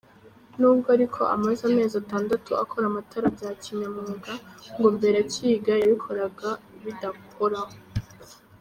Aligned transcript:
Nubwo 0.59 0.87
ariko 0.97 1.21
amaze 1.35 1.61
amezi 1.69 1.95
atandatu 2.03 2.51
akora 2.63 2.85
amatara 2.87 3.27
bya 3.35 3.51
kinyamwuga, 3.61 4.33
ngo 4.77 4.87
mbere 4.97 5.15
akiga 5.25 5.71
yabikoraga 5.81 6.49
bidahoraho. 6.83 7.75